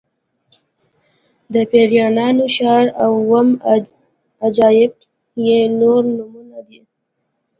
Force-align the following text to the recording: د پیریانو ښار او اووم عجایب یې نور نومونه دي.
د 1.53 1.55
پیریانو 1.71 2.45
ښار 2.55 2.85
او 3.03 3.11
اووم 3.21 3.49
عجایب 4.45 4.93
یې 5.47 5.59
نور 5.79 6.01
نومونه 6.17 6.59
دي. 6.67 6.79